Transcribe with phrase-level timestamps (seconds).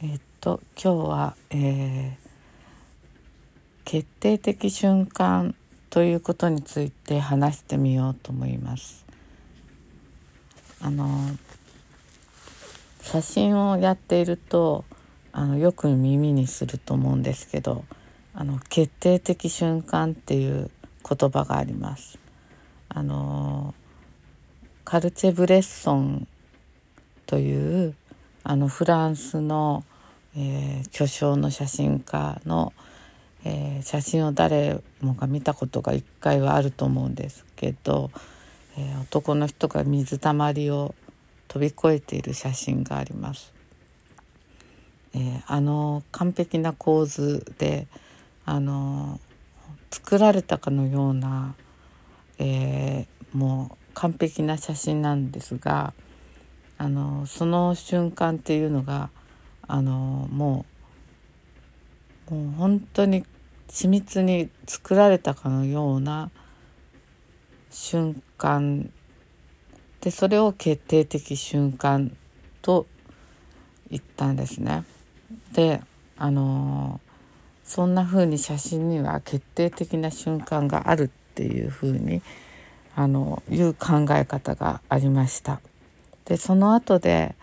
[0.00, 2.16] えっと今日は、えー、
[3.84, 5.56] 決定的瞬間
[5.90, 9.04] ということについて話してみようと思います。
[10.80, 11.08] あの
[13.02, 14.84] 写真をやっていると
[15.32, 17.84] あのよく耳にすると思うんですけど
[18.34, 20.70] あの決定的瞬間っていう
[21.02, 22.20] 言葉があります。
[22.88, 23.74] あの
[24.84, 26.28] カルチェ・ブレッソン
[27.26, 27.96] という
[28.50, 29.84] あのフランスの、
[30.40, 32.72] えー、巨匠の写真家の、
[33.44, 38.12] えー、写真を誰もが見たことが一回はあると思うんですけど、
[38.78, 40.94] えー、男の人が水たまりを
[41.48, 43.52] 飛び越えている写真があります。
[45.14, 47.88] えあの完璧な構図で
[48.44, 49.18] あの
[49.90, 51.54] 作られたかのような、
[52.38, 55.92] えもう完璧な写真なんですが。
[56.80, 59.10] あのその瞬間っていうのが
[59.68, 60.64] あのも
[62.30, 63.24] うもう本当に
[63.68, 66.30] 緻密に作られたかのような
[67.70, 68.90] 瞬間
[70.00, 72.16] でそれを決定的瞬間
[72.62, 72.86] と
[73.90, 74.84] 言ったんですね。
[75.52, 75.80] で
[76.16, 77.00] あの
[77.64, 82.22] そんな風に写真には決定的な瞬間があるっていう風に
[82.96, 85.60] あのいう考え方がありました。
[86.24, 87.34] でその後で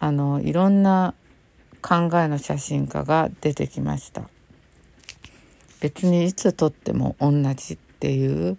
[0.00, 1.14] あのいろんな
[1.86, 4.22] 考えの写真家が出てきました
[5.80, 8.56] 別にいつ撮っても同じっていう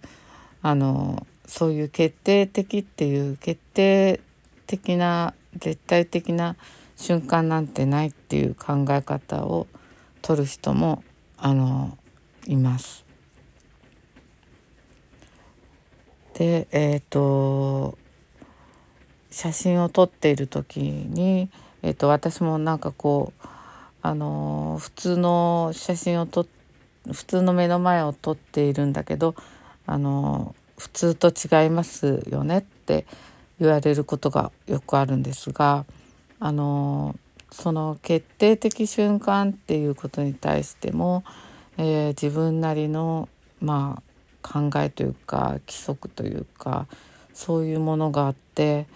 [0.62, 4.22] あのそういう決定的っていう決定
[4.68, 6.56] 的な絶対的な
[6.98, 9.66] 瞬間なんてないっていう考え方を
[10.22, 11.04] 取る人も
[11.38, 11.98] あの
[12.46, 13.06] います。
[16.36, 17.98] でえっ、ー、と
[19.32, 21.50] 写真を撮っている時に、
[21.86, 23.48] えーと、私もなんかこう
[24.02, 26.48] あの普通の写真を撮
[27.12, 29.36] 普通の目の前を撮っているんだけど
[29.86, 33.06] あの普通と違いますよねって
[33.60, 35.86] 言われることがよくあるんですが
[36.40, 37.16] あの
[37.52, 41.24] その決定的瞬間っていうことに対しても、
[41.78, 43.30] え、自分なりの
[43.62, 44.02] ま
[44.44, 46.88] あ考えというか規則というか
[47.36, 48.88] そういうものがあって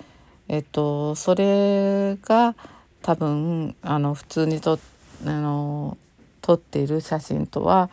[0.49, 2.55] えっと、それが
[3.01, 4.79] 多分あの普通にと
[5.25, 5.97] あの
[6.41, 7.89] 撮っている写真とは、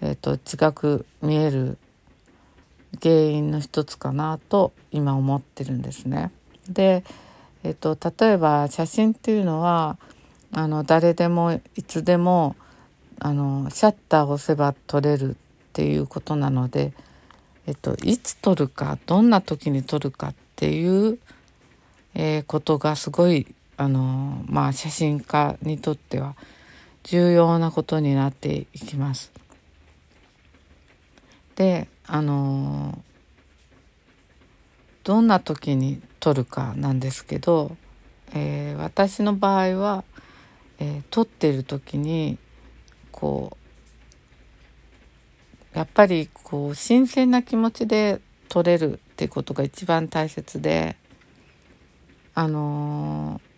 [0.00, 1.78] えっと、違く見える
[3.02, 6.30] 原因の一つかなと今思ってるんですね。
[6.68, 7.04] で、
[7.62, 9.98] えっと、例えば写真っていうのは
[10.52, 12.56] あの誰でもいつでも
[13.18, 15.36] あのシャッターを押せば撮れるっ
[15.72, 16.92] ていうことなので、
[17.66, 21.18] えっと、いつ撮るかどんな時に撮るかっていう
[22.14, 26.36] えー、ことがすごいあのまあ写真家にとっては
[27.02, 29.32] 重要なことになっていきます。
[31.56, 33.02] であの
[35.04, 37.76] どんな時に撮るかなんですけど、
[38.34, 40.04] えー、私の場合は、
[40.78, 42.38] えー、撮ってる時に
[43.12, 43.56] こ
[45.74, 50.96] うやっぱりこう新鮮な気持ちで撮れるっていうことが一番大切で
[52.34, 53.53] あのー、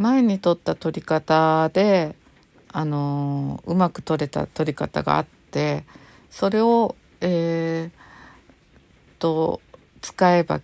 [0.00, 2.16] 前に撮った撮り方で、
[2.72, 5.84] あの、うまく撮れた撮り方があって
[6.30, 9.60] それを、えー、と
[10.00, 10.60] 使えば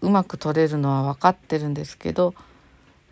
[0.00, 2.34] うまく撮れるのは分かってるんですけど、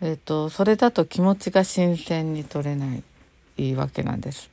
[0.00, 2.86] えーと、それだと気持ちが新鮮に撮れな
[3.58, 4.50] いわけなんです。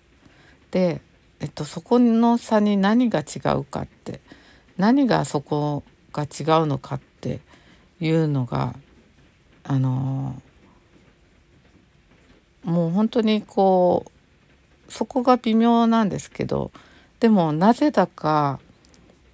[0.72, 1.02] で、
[1.40, 4.20] えっと、そこの差に何が違うかって
[4.78, 7.40] 何がそこが違うのかって
[8.02, 8.76] いうのが
[9.64, 10.42] あの
[12.68, 14.06] もう本当にこ
[14.90, 16.72] うそこが微妙なんですけど
[17.22, 18.60] でもなぜだか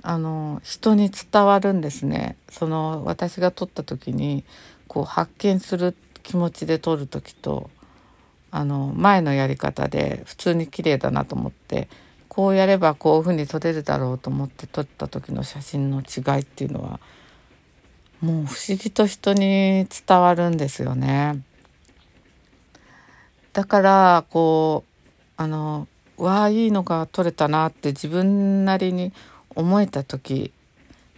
[0.04, 4.44] あの人に伝わるんですねその私が撮った時に
[4.88, 7.72] こう発見する気持ちで撮る時と
[8.52, 11.90] あの前のやり方で普通に綺麗だなと思って
[12.28, 17.00] こうやればこういうふうに撮れるだろうと思って撮った時の写真の違いっていうのは
[18.22, 21.42] もう不思議と人に伝わるんですよね。
[23.54, 29.14] だからこうあのわあいいのが撮れたなって自分なりに
[29.56, 30.52] 思えた時。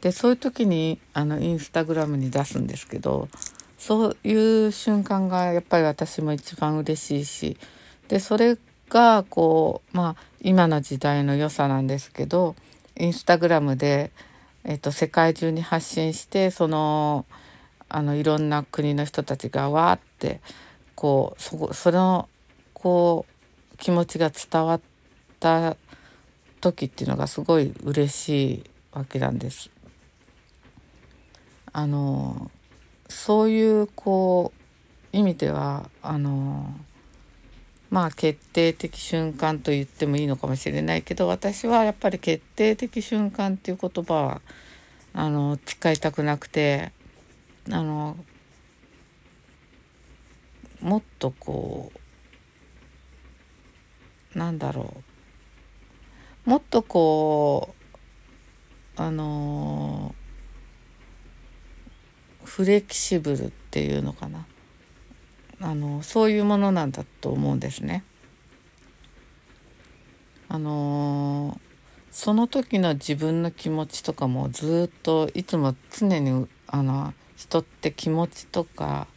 [0.02, 3.28] でそういう時にあのインスタグラムに出すんですけど
[3.80, 7.58] そういう瞬間がやっぱり私も一番嬉しいし
[8.08, 8.56] でそれ
[8.90, 12.56] がこうまあ今の時代の良さなんですけど
[13.00, 14.12] インスタグラムで
[14.68, 17.26] えっと、世界中に発信してその
[17.88, 20.42] あのいろんな国の人たちがわーって
[20.96, 22.30] こうそその
[22.74, 23.26] こ
[23.74, 24.82] う気持ちが伝わっ
[25.40, 25.76] た
[26.62, 29.70] 時っていうのがすごい嬉しいわけなんです。
[31.74, 32.50] あの
[33.10, 34.54] そういうこ
[35.14, 36.74] う意味ではあの
[37.90, 44.42] まあ決定的瞬間と言ってもいいのかもしれないけど私はやっぱり決定的瞬間っていう言葉は
[45.14, 46.92] あの使いたくなくて
[47.72, 48.18] あの
[50.86, 51.92] もっとこ
[54.36, 54.94] うなんだろ
[56.46, 57.74] うもっとこ
[58.96, 60.14] うあの
[62.44, 64.46] フレキシブルっていうのかな
[65.60, 68.04] あのそういうものなんだと思うんですね。
[70.48, 71.60] あの
[72.12, 79.08] その時の自分の気持ちとかもずっといつも常にあの人って気持ちとか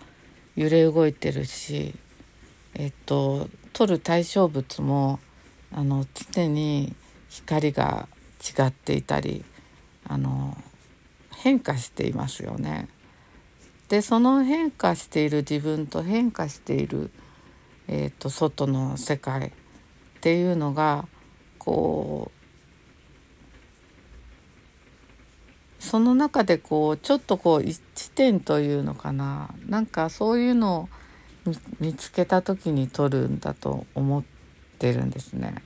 [0.58, 1.94] 揺れ動いてるし
[2.74, 5.20] えっと取る対象物も
[5.70, 6.96] あの常に
[7.28, 8.08] 光が
[8.40, 9.44] 違っていたり
[10.04, 10.56] あの
[11.36, 12.88] 変化していますよね。
[13.88, 17.12] でその変化している自分と変化している、
[17.86, 19.52] えーと、外の世界っ
[20.20, 21.06] ていうのが
[21.58, 22.38] こう
[25.78, 27.80] その中でこうちょっとこう一
[28.14, 30.88] 点というのかななんかそういうのを
[31.80, 34.24] 見つけた時に撮るんだと思っ
[34.78, 35.62] てるんですね。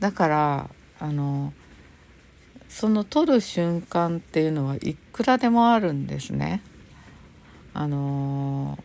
[0.00, 0.70] だから
[1.00, 1.52] あの
[2.68, 6.62] その撮る瞬間っていうのはいくらでもあるんですね。
[7.72, 8.78] あの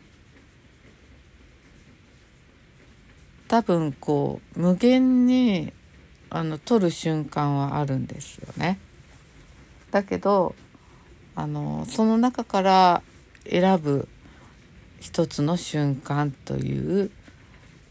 [3.48, 5.74] 多分こう無限に
[6.30, 8.80] あの撮る瞬間はあるんですよね。
[9.92, 10.56] だけど
[11.36, 13.02] あのその中から
[13.50, 14.08] 選ぶ
[15.00, 17.12] 一つの瞬間という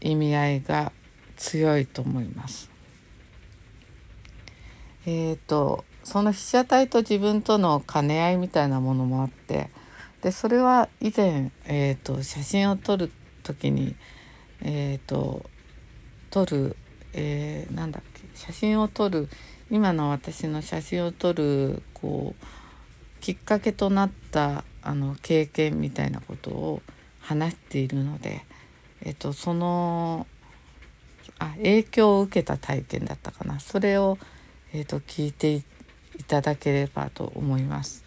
[0.01, 0.91] 意味合いが
[1.35, 2.69] 強いと思います。
[5.05, 9.69] えーと、その被写体と自分との兼ね合いみたいなものもあって
[10.21, 13.11] でそれは以前、えーと、写真を撮る
[13.43, 13.95] 時に、
[14.61, 15.49] えーと、
[16.29, 16.75] 撮る、
[17.13, 19.29] えー、なんだっけ写真を撮る
[19.71, 26.81] 今の私の写真を撮るこうきっかけとなったあの経験みたいなことを
[27.19, 28.45] 話しているので、
[29.01, 30.25] えーと、その
[31.37, 34.17] あ影響を受けた体験だったかなそれを、
[34.73, 35.63] えーと聞いてい
[36.27, 38.03] ただければと思います。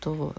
[0.00, 0.34] と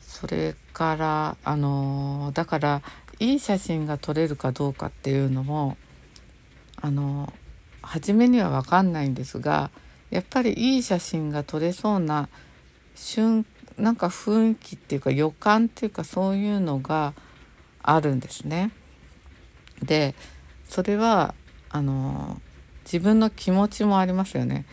[0.00, 2.82] それからあのだから
[3.18, 5.76] いい写真が撮れるかどうかっていうのも
[6.80, 7.32] あの
[7.90, 9.72] 初めには分かんないんですが
[10.10, 12.28] やっぱりいい写真が撮れそうな
[12.94, 13.44] 瞬
[13.76, 17.14] なんか雰囲気っていうか予感っていうかそういうのが
[17.82, 18.70] あるんですね。
[19.82, 20.14] で
[20.68, 21.34] それは
[21.68, 22.40] あの
[22.84, 24.66] 自分の気持ちもありますよね。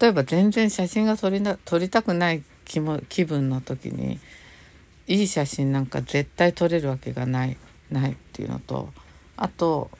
[0.00, 4.18] 例えば全然写真が撮りな撮りたくない気も気分の時に
[5.06, 7.56] いい写真なんか絶対撮れるわけがない
[7.90, 8.90] ないっていうのと
[9.38, 9.90] あと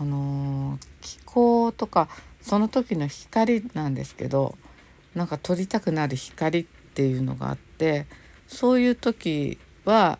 [0.00, 2.08] あのー、気候とか
[2.40, 4.56] その時の光なんですけど
[5.14, 6.64] なんか撮りたくなる光っ
[6.94, 8.06] ていうのがあって
[8.46, 10.18] そういう時は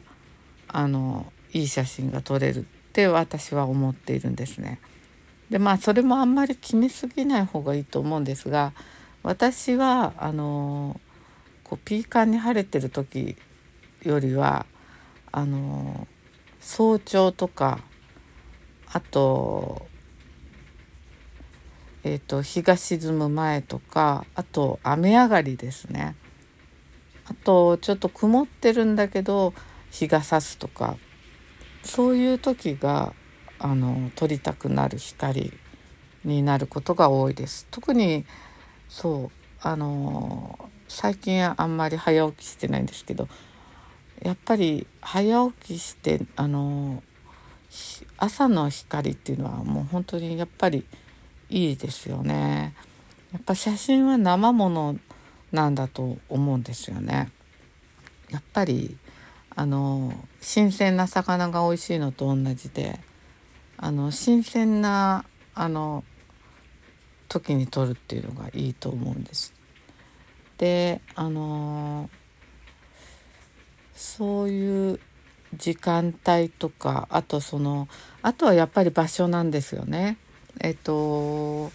[0.68, 4.80] あのいい写真が撮れるって私は思っているんですね。
[5.50, 8.73] でまあそれもあんまり決めすぎない方がいいと思うんですが
[9.23, 11.00] 私はあの
[11.64, 13.37] こうピーカンに晴れてる時
[14.02, 14.66] よりは
[15.32, 16.06] あの
[16.61, 17.80] 早朝とか
[18.90, 19.87] あと,、
[22.10, 26.16] えーと、日が沈む前とかあと雨上がりですね
[27.26, 29.52] あとちょっと曇ってるんだけど
[29.90, 30.96] 日が差すとか
[31.82, 33.12] そういう時が
[33.58, 35.52] あの撮りたくなる光
[36.24, 37.66] になることが多いです。
[37.70, 38.24] 特に
[38.88, 43.28] そうあの最近あんまり早起きしてないんですけど
[44.22, 47.02] やっぱり早起きしてあの
[48.16, 50.86] 朝の光っていうのはもう本当にやっぱり
[51.50, 52.74] いいですよね。
[53.32, 54.98] やっぱ写真は生もの
[55.52, 57.30] なんだと思うんですよね。
[58.30, 58.96] やっぱり
[59.54, 63.00] あの新鮮な魚が美味しいのと同じで
[63.76, 65.24] あの新鮮な
[65.54, 66.04] あの
[67.28, 69.54] 時に撮るっていうのがいいと思うんです。
[70.58, 72.10] であの
[73.94, 75.00] そういう
[75.56, 77.88] 時間帯とかあとその
[78.22, 80.18] あとはやっぱり場所なんですよね。
[80.60, 81.70] えっと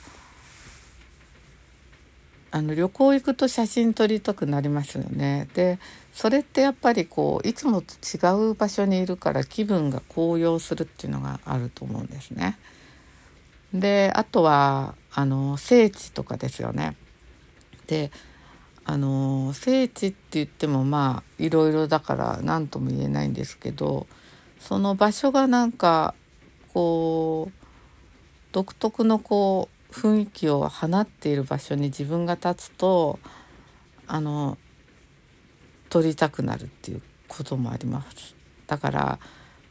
[2.56, 5.48] あの旅行行くと写真撮りたくなりますよね。
[5.56, 5.80] で
[6.14, 12.60] それってやっぱりこういつもと違う場所にいるから気分が高揚するっていうのがあると思うんですね。
[13.74, 16.96] であとはあの聖地とかですよね。
[17.88, 18.12] で
[18.86, 24.06] あの聖地って言ってもまあいろいろだから何とも言えないんですけど
[24.60, 26.14] その場所がなんか
[26.74, 27.63] こう
[28.54, 33.20] 独特のこう雰囲気を放っている場所に自分が立つと
[34.08, 34.58] あの
[35.90, 38.36] 撮りたくなるっていうこともあります
[38.68, 39.20] だから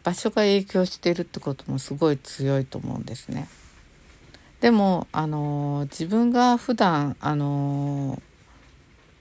[0.03, 3.49] 場所が影響しているってこともすごい強いと思うんですね。
[4.61, 8.21] でもあの自分が普段あの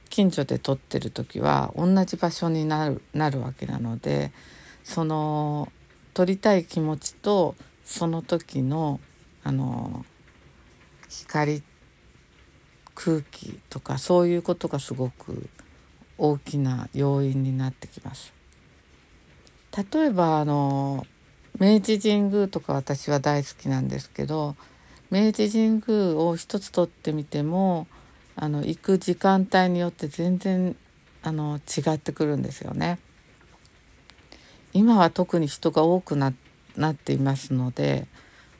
[0.09, 4.31] 近所で撮ってる時は同じ場所になるなるわけなので
[4.83, 5.71] その
[6.13, 8.99] 撮りたい気持ちとその時の
[9.43, 10.05] あの
[11.09, 11.63] 光
[12.95, 15.49] 空気とかそういうことがすごく
[16.17, 18.33] 大きな要因になってきます。
[19.93, 21.05] 例えばあの
[21.59, 24.55] 明治神宮とか私は大好きなんですけど
[25.09, 27.87] 明治神宮を一つ取ってみても
[28.35, 30.75] あの行く時間帯によって全然
[31.23, 32.99] あの違ってくるんですよね。
[34.73, 38.07] 今は特に人が多くなっていますので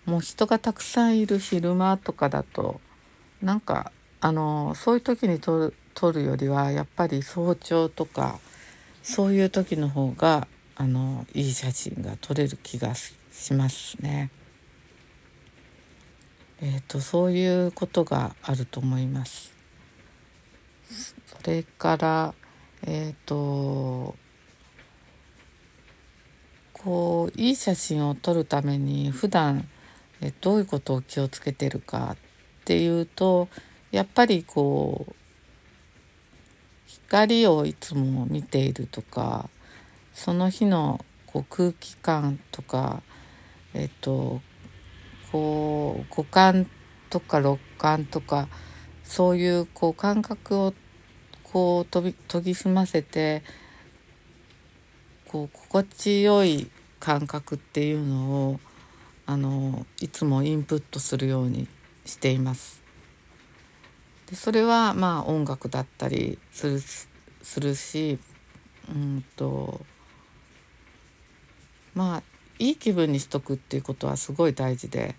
[0.05, 2.81] もう人がたくさんいる昼間とかだと
[3.41, 8.39] なんかあのそういう時に撮る撮るよりはやっぱり早朝とか
[9.03, 13.13] そういう時の方があのいい写真が撮れる気がし
[13.53, 14.31] ますね。
[16.63, 19.55] えーと、そういうことがあると思います。
[20.89, 22.34] それから
[22.84, 24.15] えっ、ー、と
[26.74, 29.67] こういい写真を撮るために普段
[30.21, 33.49] えどういうことを気をつけてるかっていうと
[33.91, 35.13] やっぱりこう
[36.85, 39.49] 光をいつも見ているとか
[40.13, 43.01] その日のこう空気感とか
[43.73, 44.41] えっと
[45.31, 46.67] こう五感
[47.09, 48.47] とか六感とか
[49.03, 50.73] そういうこう感覚を
[51.43, 53.43] こう研び研ぎ澄ませて
[55.27, 58.59] こう心地よい感覚っていうのを
[59.25, 61.67] あのいつもインプットするように
[62.05, 62.81] しています。
[64.29, 66.79] でそれはまあ音楽だったりする
[67.41, 68.19] するし
[68.89, 69.81] うんと
[71.93, 72.23] まあ
[72.59, 75.15] いい気分にしとくっていうことはすごい大事で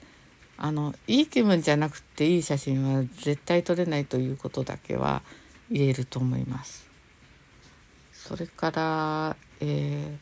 [0.57, 5.23] あのいい気分じゃなくていい写真は絶対撮れないということだけは
[5.71, 6.89] 言えると思います。
[8.13, 10.17] それから、え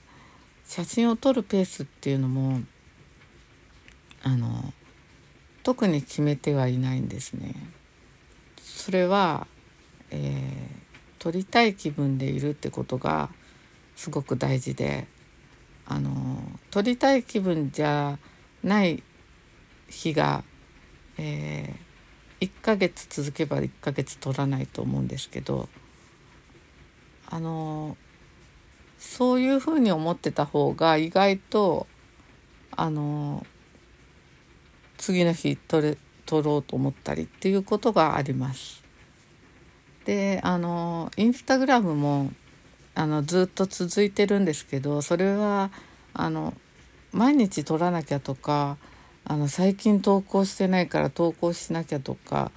[0.65, 2.61] ー、写真を撮るペースっていうのも
[4.23, 4.73] あの
[5.63, 7.55] 特に決めてはいないんですね。
[8.63, 9.47] それは、
[10.11, 13.31] えー、撮りたい気分でいるってことが
[13.95, 15.07] すごく大事で
[15.87, 18.19] あの撮りたい気分じゃ
[18.63, 19.03] ない
[19.89, 20.45] 日が、
[21.19, 25.69] えー、1ヶ月続けば1ヶ月撮らないと思うんですけど
[27.29, 27.97] あの
[28.99, 31.87] そういうふうに思ってた方が意外と
[32.77, 33.47] あの
[35.01, 38.85] 次の日撮れ撮ろうと思ったりっていうことがあります。
[40.05, 42.31] であのインスタグラムも
[42.95, 45.71] あのずっと続いてるんですけどそれは
[46.15, 46.55] あの
[47.13, 48.77] 毎日撮らなきゃとか
[49.25, 52.51] あの最近投稿してないから投稿しなきゃとか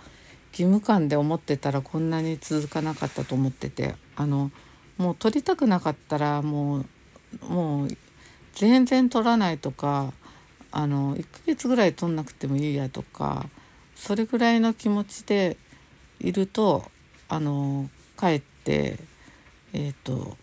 [0.51, 4.51] 義務感で思ってたらこんなに続かなかったと思っててあの
[4.97, 6.85] もう撮りたくなかったらもう
[7.47, 7.88] もう
[8.53, 10.13] 全然撮らないとか
[10.75, 13.47] あの1ヶ月ぐらい取んなくてもいいやとか
[13.95, 15.55] それぐらいの気持ちで
[16.19, 16.83] いると
[17.29, 18.97] あのかえって
[19.71, 20.35] えっ、ー、と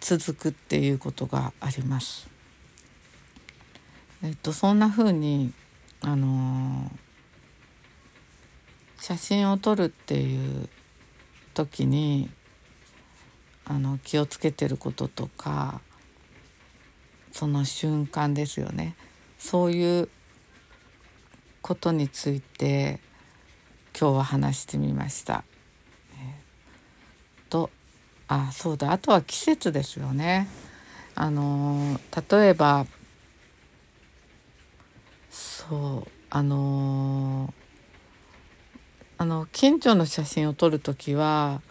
[0.00, 2.28] 続くっていうことがあります。
[4.22, 5.52] えっ、とそんな風に
[6.00, 6.90] あの
[8.98, 10.70] 写真を撮るっていう
[11.52, 12.30] 時に
[13.66, 15.82] あの気をつけてることとか
[17.34, 18.94] その瞬間ですよね
[19.40, 20.08] そういう
[21.62, 23.00] ことについて
[23.98, 25.44] 今日は話してみました。
[27.50, 27.70] と
[28.28, 30.48] あそうだあとは季節ですよね。
[31.14, 32.00] あの
[32.30, 32.86] 例えば
[35.30, 37.52] そうあの
[39.18, 41.62] あの近所の写真を撮る時は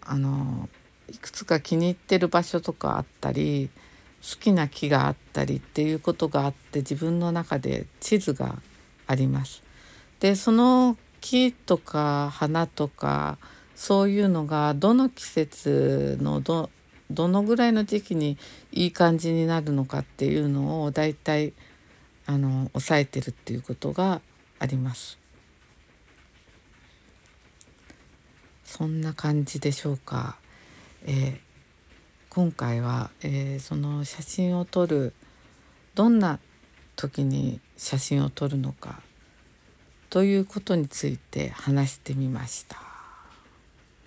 [0.00, 0.68] あの
[1.08, 3.70] いくつか気に入ってる場所とかあったり
[4.22, 8.56] 好きな木があったりっていうことがあって自分の中で地図が
[9.06, 9.62] あります。
[10.20, 13.38] でその木とか花とか
[13.74, 16.70] そういうのがどの季節のど
[17.10, 18.36] どのぐらいの時期に
[18.72, 21.54] いい感じになるのかっていうのをだいたい
[22.26, 24.20] あの抑えてるっていうことが
[24.58, 25.18] あります。
[28.64, 30.36] そんな感じでしょうか。
[31.06, 31.47] えー、
[32.38, 35.12] 今回は、えー、その写真を撮る
[35.96, 36.38] どんな
[36.94, 39.02] 時に写真を撮るのか
[40.08, 42.87] ということについて話してみました。